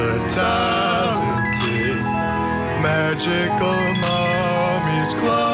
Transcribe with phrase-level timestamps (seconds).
[0.00, 1.96] the talented
[2.82, 5.50] Magical Mommies Club.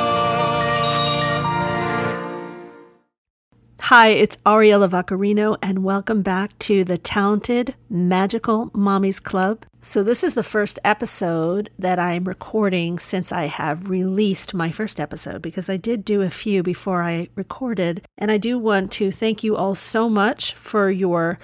[3.81, 9.67] Hi, it's Ariella Vaccarino, and welcome back to the Talented Magical Mommies Club.
[9.81, 15.01] So, this is the first episode that I'm recording since I have released my first
[15.01, 18.03] episode because I did do a few before I recorded.
[18.17, 21.41] And I do want to thank you all so much for your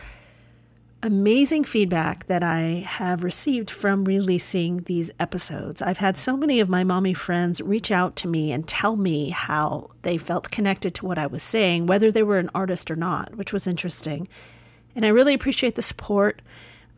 [1.03, 5.82] amazing feedback that I have received from releasing these episodes.
[5.82, 9.30] I've had so many of my mommy friends reach out to me and tell me
[9.30, 12.94] how they felt connected to what I was saying, whether they were an artist or
[12.96, 14.29] not, which was interesting.
[14.94, 16.41] And I really appreciate the support.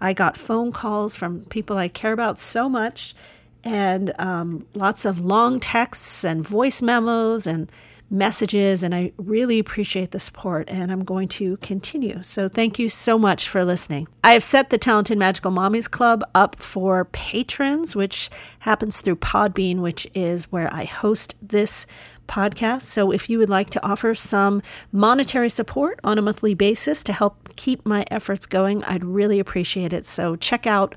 [0.02, 3.15] I got phone calls from people I care about so much,
[3.62, 7.71] and um, lots of long texts and voice memos and
[8.14, 12.23] messages, and I really appreciate the support, and I'm going to continue.
[12.23, 14.06] So, thank you so much for listening.
[14.23, 19.80] I have set the Talented Magical Mommies Club up for patrons, which happens through Podbean,
[19.80, 21.87] which is where I host this
[22.29, 22.82] podcast.
[22.82, 24.62] So, if you would like to offer some
[24.93, 29.93] monetary support on a monthly basis to help keep my efforts going, I'd really appreciate
[29.93, 30.06] it.
[30.06, 30.95] So, check out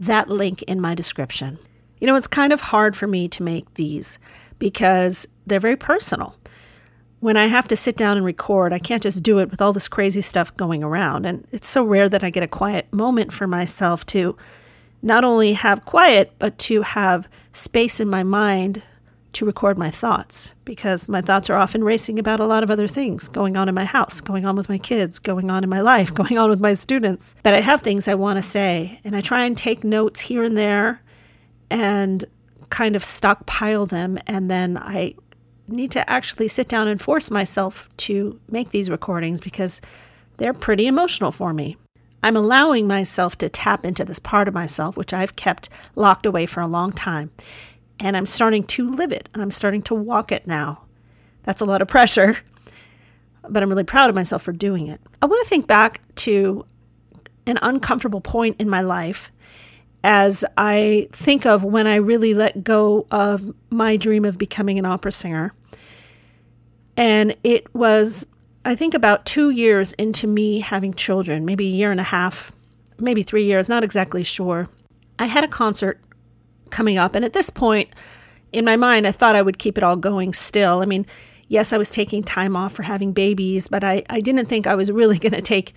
[0.00, 1.58] that link in my description.
[2.00, 4.18] You know, it's kind of hard for me to make these
[4.58, 6.36] because they're very personal.
[7.24, 9.72] When I have to sit down and record, I can't just do it with all
[9.72, 11.24] this crazy stuff going around.
[11.24, 14.36] And it's so rare that I get a quiet moment for myself to
[15.00, 18.82] not only have quiet, but to have space in my mind
[19.32, 22.86] to record my thoughts because my thoughts are often racing about a lot of other
[22.86, 25.80] things going on in my house, going on with my kids, going on in my
[25.80, 27.36] life, going on with my students.
[27.42, 30.44] But I have things I want to say, and I try and take notes here
[30.44, 31.00] and there
[31.70, 32.22] and
[32.68, 34.18] kind of stockpile them.
[34.26, 35.14] And then I
[35.68, 39.80] need to actually sit down and force myself to make these recordings because
[40.36, 41.76] they're pretty emotional for me.
[42.22, 46.46] I'm allowing myself to tap into this part of myself, which I've kept locked away
[46.46, 47.30] for a long time.
[48.00, 49.28] And I'm starting to live it.
[49.34, 50.82] I'm starting to walk it now.
[51.42, 52.38] That's a lot of pressure,
[53.48, 55.00] but I'm really proud of myself for doing it.
[55.20, 56.64] I want to think back to
[57.46, 59.30] an uncomfortable point in my life
[60.04, 64.84] as I think of when I really let go of my dream of becoming an
[64.84, 65.54] opera singer.
[66.94, 68.26] And it was,
[68.66, 72.52] I think, about two years into me having children, maybe a year and a half,
[72.98, 74.68] maybe three years, not exactly sure.
[75.18, 75.98] I had a concert
[76.68, 77.14] coming up.
[77.14, 77.88] And at this point,
[78.52, 80.82] in my mind, I thought I would keep it all going still.
[80.82, 81.06] I mean,
[81.48, 84.74] yes, I was taking time off for having babies, but I, I didn't think I
[84.74, 85.72] was really going to take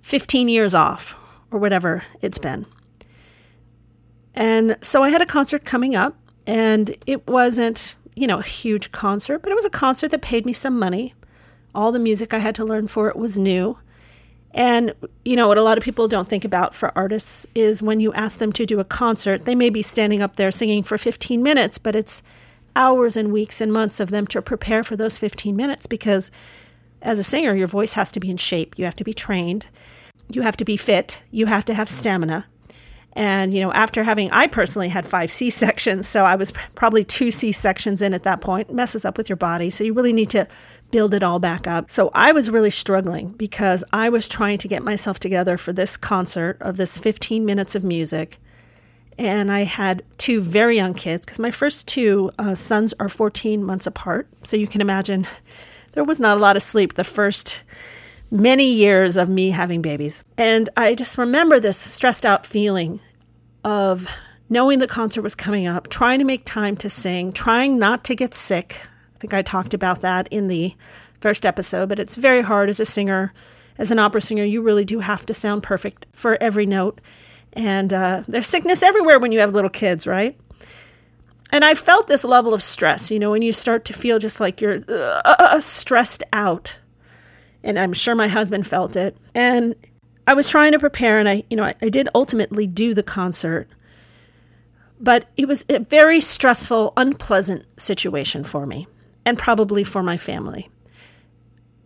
[0.00, 1.14] 15 years off
[1.52, 2.66] or whatever it's been.
[4.34, 6.16] And so I had a concert coming up,
[6.46, 10.46] and it wasn't, you know, a huge concert, but it was a concert that paid
[10.46, 11.14] me some money.
[11.74, 13.78] All the music I had to learn for it was new.
[14.54, 14.94] And,
[15.24, 18.12] you know, what a lot of people don't think about for artists is when you
[18.12, 21.42] ask them to do a concert, they may be standing up there singing for 15
[21.42, 22.22] minutes, but it's
[22.76, 26.30] hours and weeks and months of them to prepare for those 15 minutes because
[27.00, 28.78] as a singer, your voice has to be in shape.
[28.78, 29.66] You have to be trained.
[30.28, 31.24] You have to be fit.
[31.30, 32.46] You have to have stamina.
[33.14, 37.04] And, you know, after having, I personally had five C sections, so I was probably
[37.04, 39.68] two C sections in at that point, it messes up with your body.
[39.70, 40.48] So you really need to
[40.90, 41.90] build it all back up.
[41.90, 45.96] So I was really struggling because I was trying to get myself together for this
[45.96, 48.38] concert of this 15 minutes of music.
[49.18, 53.62] And I had two very young kids because my first two uh, sons are 14
[53.62, 54.26] months apart.
[54.42, 55.26] So you can imagine
[55.92, 57.62] there was not a lot of sleep the first
[58.32, 60.24] many years of me having babies.
[60.38, 62.98] And I just remember this stressed out feeling
[63.62, 64.08] of
[64.48, 68.14] knowing the concert was coming up, trying to make time to sing, trying not to
[68.14, 68.88] get sick.
[69.14, 70.74] I think I talked about that in the
[71.20, 73.34] first episode, but it's very hard as a singer,
[73.76, 74.44] as an opera singer.
[74.44, 77.02] You really do have to sound perfect for every note.
[77.52, 80.38] And uh, there's sickness everywhere when you have little kids, right?
[81.52, 84.40] And I felt this level of stress, you know, when you start to feel just
[84.40, 86.80] like you're uh, stressed out
[87.64, 89.16] and I'm sure my husband felt it.
[89.34, 89.74] And
[90.26, 93.02] I was trying to prepare, and I, you know, I, I did ultimately do the
[93.02, 93.68] concert,
[95.00, 98.86] but it was a very stressful, unpleasant situation for me,
[99.24, 100.70] and probably for my family,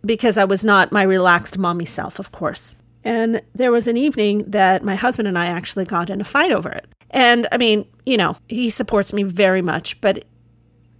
[0.05, 2.75] because I was not my relaxed mommy self, of course.
[3.03, 6.51] And there was an evening that my husband and I actually got in a fight
[6.51, 6.85] over it.
[7.09, 10.25] And I mean, you know, he supports me very much, but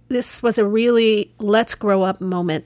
[0.08, 2.64] this was a really let's grow up moment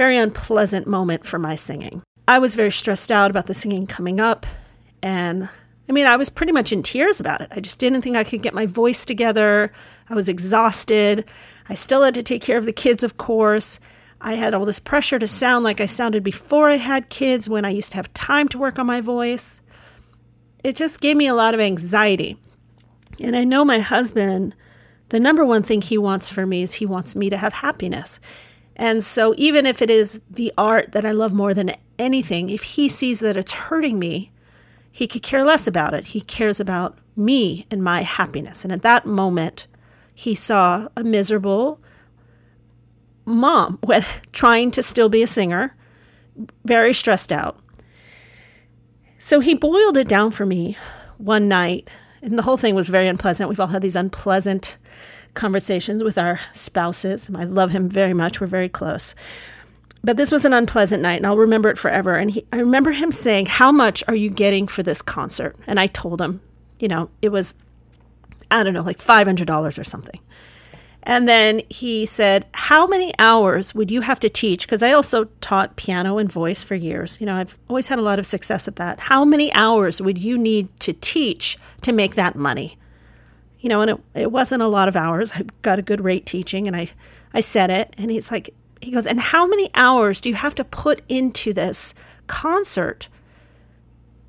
[0.00, 2.02] very unpleasant moment for my singing.
[2.26, 4.46] I was very stressed out about the singing coming up,
[5.02, 5.46] and
[5.90, 7.48] I mean, I was pretty much in tears about it.
[7.50, 9.70] I just didn't think I could get my voice together.
[10.08, 11.28] I was exhausted.
[11.68, 13.78] I still had to take care of the kids, of course.
[14.22, 17.66] I had all this pressure to sound like I sounded before I had kids when
[17.66, 19.60] I used to have time to work on my voice.
[20.64, 22.38] it just gave me a lot of anxiety.
[23.22, 24.54] And I know my husband,
[25.10, 28.18] the number one thing he wants for me is he wants me to have happiness.
[28.80, 32.62] And so, even if it is the art that I love more than anything, if
[32.62, 34.32] he sees that it's hurting me,
[34.90, 36.06] he could care less about it.
[36.06, 38.64] He cares about me and my happiness.
[38.64, 39.66] And at that moment,
[40.14, 41.78] he saw a miserable
[43.26, 45.76] mom with trying to still be a singer,
[46.64, 47.60] very stressed out.
[49.18, 50.78] So he boiled it down for me
[51.18, 51.90] one night,
[52.22, 53.50] and the whole thing was very unpleasant.
[53.50, 54.78] We've all had these unpleasant
[55.34, 57.30] conversations with our spouses.
[57.34, 58.40] I love him very much.
[58.40, 59.14] We're very close.
[60.02, 62.16] But this was an unpleasant night, and I'll remember it forever.
[62.16, 65.56] And he, I remember him saying, How much are you getting for this concert?
[65.66, 66.40] And I told him,
[66.78, 67.54] you know, it was,
[68.50, 70.20] I don't know, like $500 or something.
[71.02, 74.66] And then he said, How many hours would you have to teach?
[74.66, 77.20] Because I also taught piano and voice for years.
[77.20, 79.00] You know, I've always had a lot of success at that.
[79.00, 82.78] How many hours would you need to teach to make that money?
[83.60, 85.32] You know, and it, it wasn't a lot of hours.
[85.32, 86.88] I got a good rate teaching and I,
[87.34, 87.94] I said it.
[87.98, 91.52] And he's like, He goes, And how many hours do you have to put into
[91.52, 91.94] this
[92.26, 93.08] concert?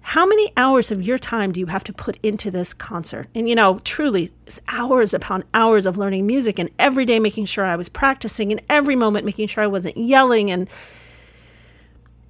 [0.03, 3.27] how many hours of your time do you have to put into this concert?
[3.35, 4.31] And you know, truly,
[4.67, 8.61] hours upon hours of learning music and every day making sure I was practicing and
[8.69, 10.69] every moment making sure I wasn't yelling and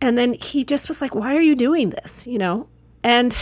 [0.04, 2.68] and then he just was like, "Why are you doing this?" you know?
[3.04, 3.36] And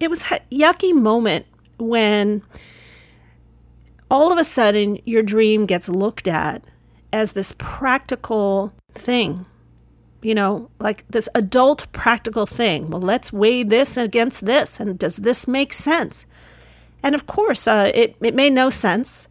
[0.00, 1.46] it was a yucky moment
[1.78, 2.42] when
[4.10, 6.64] all of a sudden your dream gets looked at
[7.12, 9.46] as this practical thing
[10.22, 12.90] you know, like this adult practical thing.
[12.90, 16.26] Well, let's weigh this against this, and does this make sense?
[17.02, 19.28] And of course, uh, it, it made no sense.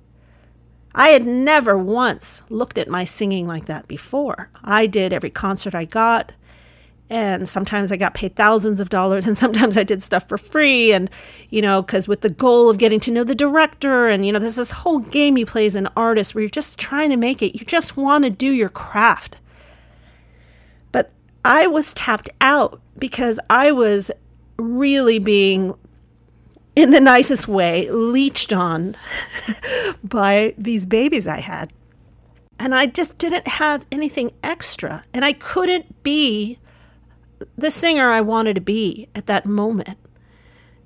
[0.96, 4.50] I had never once looked at my singing like that before.
[4.64, 6.32] I did every concert I got,
[7.09, 10.92] and sometimes I got paid thousands of dollars, and sometimes I did stuff for free.
[10.92, 11.09] And,
[11.50, 14.39] you know, because with the goal of getting to know the director, and, you know,
[14.39, 17.42] there's this whole game you play as an artist where you're just trying to make
[17.42, 17.57] it.
[17.57, 19.39] You just want to do your craft.
[20.92, 21.12] But
[21.45, 24.12] I was tapped out because I was
[24.57, 25.75] really being,
[26.75, 28.98] in the nicest way, leached on
[30.04, 31.71] by these babies I had.
[32.59, 35.06] And I just didn't have anything extra.
[35.13, 36.57] And I couldn't be
[37.57, 39.98] the singer I wanted to be at that moment.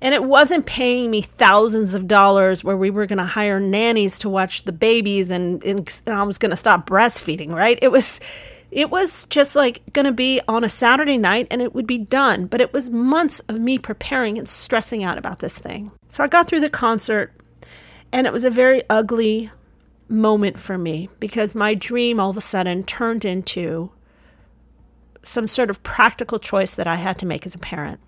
[0.00, 4.18] And it wasn't paying me thousands of dollars where we were going to hire nannies
[4.18, 7.78] to watch the babies and, and I was going to stop breastfeeding, right?
[7.80, 8.20] It was
[8.72, 11.98] it was just like going to be on a Saturday night and it would be
[11.98, 15.92] done, but it was months of me preparing and stressing out about this thing.
[16.08, 17.32] So I got through the concert
[18.10, 19.50] and it was a very ugly
[20.08, 23.92] moment for me because my dream all of a sudden turned into
[25.22, 28.00] some sort of practical choice that I had to make as a parent.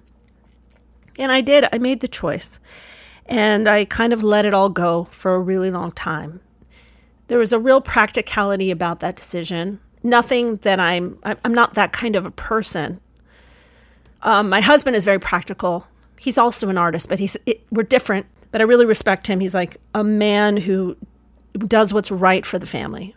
[1.19, 2.58] And I did, I made the choice.
[3.26, 6.40] And I kind of let it all go for a really long time.
[7.28, 12.14] There was a real practicality about that decision nothing that I'm I'm not that kind
[12.14, 13.00] of a person.
[14.22, 15.87] Um, my husband is very practical.
[16.20, 18.26] He's also an artist, but he's it, we're different.
[18.52, 19.40] But I really respect him.
[19.40, 20.96] He's like a man who
[21.58, 23.16] does what's right for the family.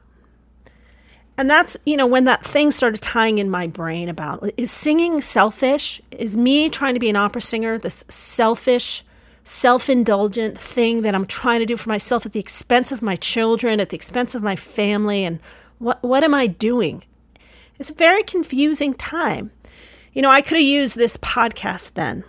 [1.38, 5.22] And that's, you know, when that thing started tying in my brain about is singing
[5.22, 6.02] selfish?
[6.12, 9.04] Is me trying to be an opera singer this selfish,
[9.44, 13.16] self indulgent thing that I'm trying to do for myself at the expense of my
[13.16, 15.40] children, at the expense of my family, and
[15.78, 17.04] what, what am I doing?
[17.78, 19.52] It's a very confusing time.
[20.14, 22.24] You know, I could have used this podcast then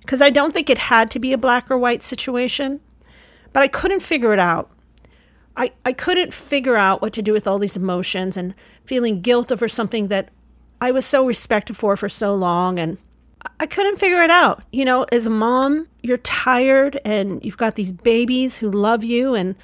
[0.00, 2.80] because I don't think it had to be a black or white situation,
[3.52, 4.68] but I couldn't figure it out.
[5.60, 8.54] I, I couldn't figure out what to do with all these emotions and
[8.86, 10.30] feeling guilt over something that
[10.80, 12.78] I was so respected for for so long.
[12.78, 12.96] And
[13.60, 14.62] I couldn't figure it out.
[14.72, 19.34] You know, as a mom, you're tired and you've got these babies who love you
[19.34, 19.54] and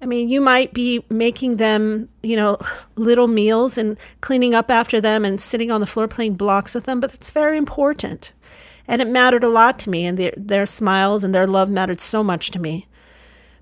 [0.00, 2.56] I mean, you might be making them, you know,
[2.96, 6.84] little meals and cleaning up after them and sitting on the floor playing blocks with
[6.84, 8.32] them, but it's very important.
[8.86, 12.00] And it mattered a lot to me, and their, their smiles and their love mattered
[12.00, 12.86] so much to me.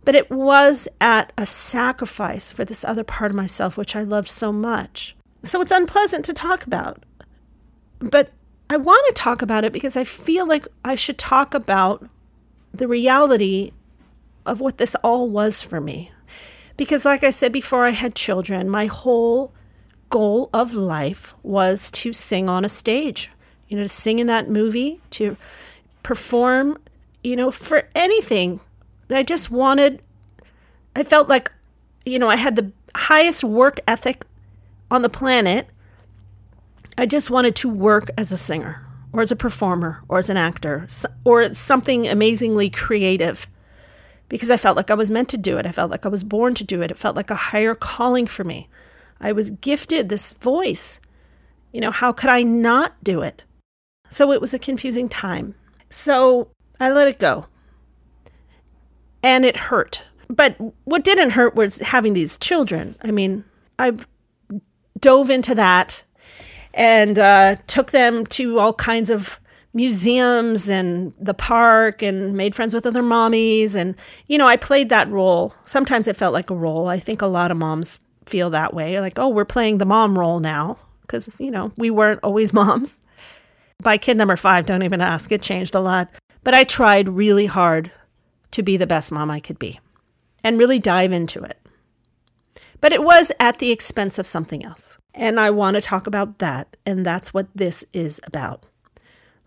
[0.06, 4.28] But it was at a sacrifice for this other part of myself, which I loved
[4.28, 5.16] so much.
[5.42, 7.04] So it's unpleasant to talk about.
[7.98, 8.30] But
[8.70, 12.08] I want to talk about it because I feel like I should talk about
[12.72, 13.72] the reality
[14.46, 16.12] of what this all was for me.
[16.76, 18.70] Because, like I said before, I had children.
[18.70, 19.52] My whole
[20.08, 23.28] goal of life was to sing on a stage,
[23.66, 25.36] you know, to sing in that movie, to
[26.04, 26.78] perform,
[27.24, 28.60] you know, for anything.
[29.10, 30.02] I just wanted,
[30.94, 31.52] I felt like,
[32.04, 34.24] you know, I had the highest work ethic
[34.90, 35.68] on the planet.
[36.98, 40.36] I just wanted to work as a singer or as a performer or as an
[40.36, 40.86] actor
[41.24, 43.46] or something amazingly creative
[44.28, 45.66] because I felt like I was meant to do it.
[45.66, 46.90] I felt like I was born to do it.
[46.90, 48.68] It felt like a higher calling for me.
[49.20, 51.00] I was gifted this voice.
[51.72, 53.44] You know, how could I not do it?
[54.08, 55.54] So it was a confusing time.
[55.90, 56.48] So
[56.80, 57.46] I let it go.
[59.22, 60.04] And it hurt.
[60.28, 62.96] But what didn't hurt was having these children.
[63.02, 63.44] I mean,
[63.78, 63.92] I
[65.00, 66.04] dove into that
[66.74, 69.40] and uh, took them to all kinds of
[69.72, 73.76] museums and the park and made friends with other mommies.
[73.76, 73.94] And,
[74.26, 75.54] you know, I played that role.
[75.62, 76.88] Sometimes it felt like a role.
[76.88, 80.18] I think a lot of moms feel that way like, oh, we're playing the mom
[80.18, 83.00] role now because, you know, we weren't always moms.
[83.82, 86.08] By kid number five, don't even ask, it changed a lot.
[86.42, 87.92] But I tried really hard
[88.56, 89.78] to be the best mom I could be
[90.42, 91.60] and really dive into it.
[92.80, 94.96] But it was at the expense of something else.
[95.12, 96.78] And I want to talk about that.
[96.86, 98.64] And that's what this is about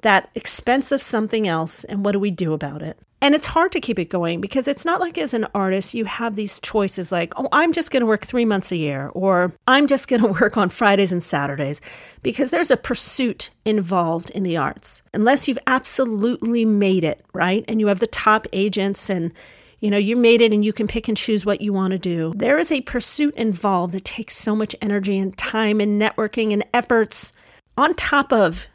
[0.01, 2.98] that expense of something else and what do we do about it?
[3.22, 6.06] And it's hard to keep it going because it's not like as an artist, you
[6.06, 9.53] have these choices like, oh, I'm just going to work three months a year, or
[9.68, 11.82] I'm just going to work on Fridays and Saturdays,
[12.24, 15.03] because there's a pursuit involved in the arts.
[15.13, 17.65] Unless you've absolutely made it, right?
[17.68, 19.34] And you have the top agents and
[19.82, 21.98] you know, you made it and you can pick and choose what you want to
[21.98, 22.34] do.
[22.36, 26.65] There is a pursuit involved that takes so much energy and time and networking and
[26.74, 27.32] efforts
[27.77, 28.68] on top of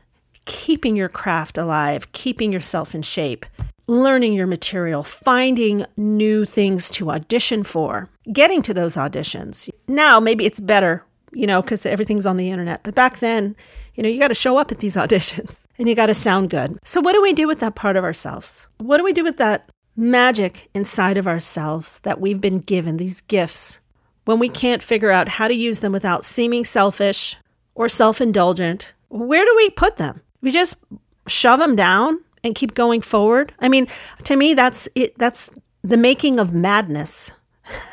[0.45, 3.47] keeping your craft alive, keeping yourself in shape,
[3.87, 9.71] learning your material, finding new things to audition for, getting to those auditions.
[9.89, 12.83] Now, maybe it's better, you know, because everything's on the internet.
[12.83, 13.57] But back then,
[13.95, 16.51] you know, you got to show up at these auditions and you got to sound
[16.51, 16.79] good.
[16.85, 18.67] So, what do we do with that part of ourselves?
[18.79, 23.21] What do we do with that magic inside of ourselves that we've been given, these
[23.21, 23.81] gifts,
[24.25, 27.37] when we can't figure out how to use them without seeming selfish
[27.75, 28.93] or self indulgent?
[29.09, 30.23] Where do we put them?
[30.45, 30.77] We just
[31.27, 33.53] shove them down and keep going forward.
[33.59, 33.89] I mean,
[34.25, 35.17] to me, that's it.
[35.19, 35.51] That's
[35.83, 37.33] the making of madness.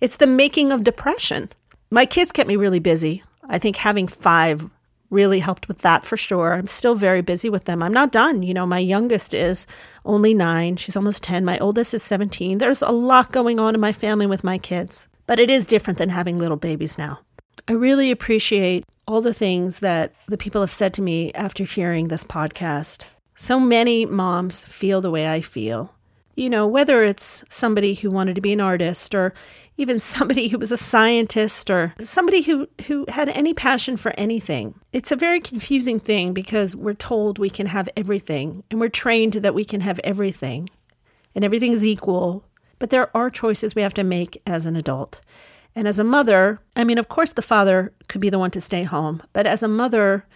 [0.00, 1.50] it's the making of depression.
[1.90, 3.22] My kids kept me really busy.
[3.48, 4.68] I think having five
[5.10, 6.54] really helped with that for sure.
[6.54, 7.82] I'm still very busy with them.
[7.82, 8.42] I'm not done.
[8.42, 9.66] You know, my youngest is
[10.04, 11.44] only nine, she's almost 10.
[11.44, 12.58] My oldest is 17.
[12.58, 15.98] There's a lot going on in my family with my kids, but it is different
[15.98, 17.18] than having little babies now.
[17.68, 22.06] I really appreciate all the things that the people have said to me after hearing
[22.08, 23.04] this podcast.
[23.34, 25.92] So many moms feel the way I feel.
[26.36, 29.34] You know, whether it's somebody who wanted to be an artist or
[29.76, 34.78] even somebody who was a scientist or somebody who, who had any passion for anything.
[34.92, 39.32] It's a very confusing thing because we're told we can have everything and we're trained
[39.32, 40.70] that we can have everything
[41.34, 42.44] and everything is equal.
[42.78, 45.20] But there are choices we have to make as an adult.
[45.74, 48.60] And as a mother, I mean, of course, the father could be the one to
[48.60, 50.26] stay home, but as a mother,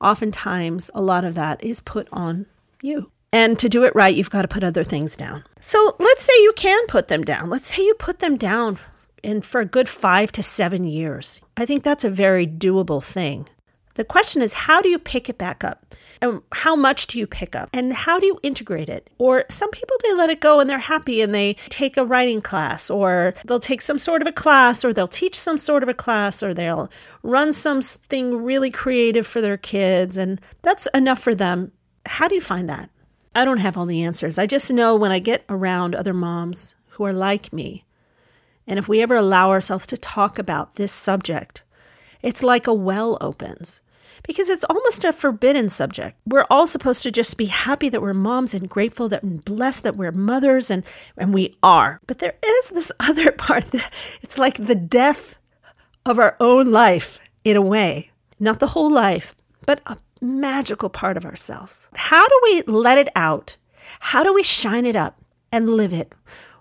[0.00, 2.46] oftentimes a lot of that is put on
[2.82, 3.10] you.
[3.32, 5.44] And to do it right, you've got to put other things down.
[5.60, 7.50] So let's say you can put them down.
[7.50, 8.78] Let's say you put them down
[9.22, 11.42] in for a good five to seven years.
[11.56, 13.48] I think that's a very doable thing.
[13.96, 15.94] The question is, how do you pick it back up?
[16.20, 17.70] And how much do you pick up?
[17.72, 19.08] And how do you integrate it?
[19.18, 22.42] Or some people, they let it go and they're happy and they take a writing
[22.42, 25.88] class, or they'll take some sort of a class, or they'll teach some sort of
[25.88, 26.90] a class, or they'll
[27.22, 30.18] run something really creative for their kids.
[30.18, 31.72] And that's enough for them.
[32.04, 32.90] How do you find that?
[33.34, 34.38] I don't have all the answers.
[34.38, 37.84] I just know when I get around other moms who are like me,
[38.66, 41.62] and if we ever allow ourselves to talk about this subject,
[42.22, 43.82] it's like a well opens
[44.26, 46.18] because it's almost a forbidden subject.
[46.26, 49.84] We're all supposed to just be happy that we're moms and grateful that and blessed
[49.84, 50.84] that we're mothers and
[51.16, 52.00] and we are.
[52.06, 55.38] But there is this other part that it's like the death
[56.04, 58.10] of our own life in a way.
[58.38, 61.88] Not the whole life, but a magical part of ourselves.
[61.94, 63.56] How do we let it out?
[64.00, 65.20] How do we shine it up
[65.52, 66.12] and live it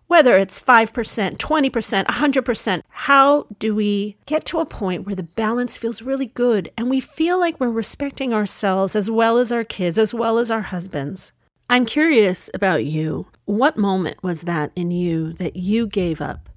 [0.07, 5.77] whether it's 5%, 20%, 100%, how do we get to a point where the balance
[5.77, 9.97] feels really good and we feel like we're respecting ourselves as well as our kids,
[9.97, 11.31] as well as our husbands?
[11.69, 13.27] I'm curious about you.
[13.45, 16.49] What moment was that in you that you gave up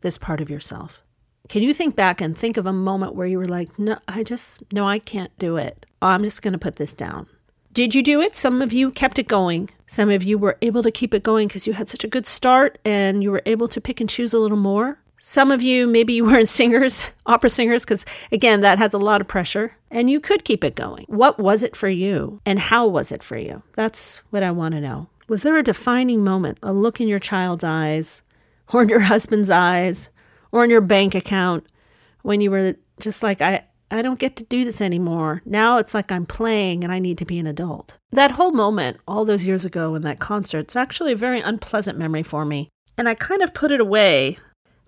[0.00, 1.02] this part of yourself?
[1.48, 4.22] Can you think back and think of a moment where you were like, no, I
[4.22, 5.86] just, no, I can't do it.
[6.00, 7.26] I'm just going to put this down.
[7.76, 8.34] Did you do it?
[8.34, 9.68] Some of you kept it going.
[9.86, 12.24] Some of you were able to keep it going because you had such a good
[12.24, 14.98] start and you were able to pick and choose a little more.
[15.18, 19.20] Some of you, maybe you weren't singers, opera singers, because again, that has a lot
[19.20, 21.04] of pressure, and you could keep it going.
[21.08, 23.62] What was it for you, and how was it for you?
[23.74, 25.08] That's what I want to know.
[25.28, 28.22] Was there a defining moment, a look in your child's eyes,
[28.72, 30.08] or in your husband's eyes,
[30.50, 31.66] or in your bank account
[32.22, 35.42] when you were just like, I, I don't get to do this anymore.
[35.44, 37.96] Now it's like I'm playing and I need to be an adult.
[38.10, 41.98] That whole moment, all those years ago in that concert, it's actually a very unpleasant
[41.98, 42.68] memory for me.
[42.98, 44.38] And I kind of put it away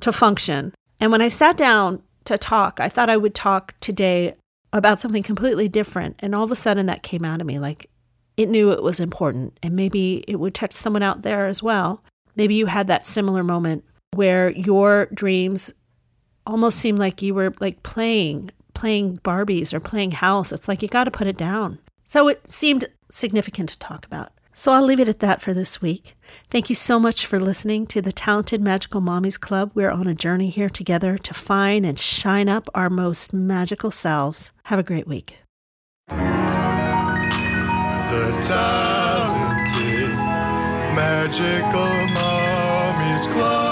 [0.00, 0.74] to function.
[1.00, 4.34] And when I sat down to talk, I thought I would talk today
[4.72, 6.16] about something completely different.
[6.18, 7.90] And all of a sudden that came out of me like
[8.36, 9.58] it knew it was important.
[9.62, 12.02] And maybe it would touch someone out there as well.
[12.34, 15.72] Maybe you had that similar moment where your dreams
[16.46, 20.52] almost seemed like you were like playing playing Barbies or playing house.
[20.52, 21.80] It's like you got to put it down.
[22.04, 24.30] So it seemed significant to talk about.
[24.52, 26.16] So I'll leave it at that for this week.
[26.48, 29.72] Thank you so much for listening to the Talented Magical Mommies Club.
[29.74, 34.52] We're on a journey here together to find and shine up our most magical selves.
[34.64, 35.42] Have a great week.
[36.08, 36.16] The
[38.40, 40.10] Talented
[40.94, 43.67] Magical Mommies Club.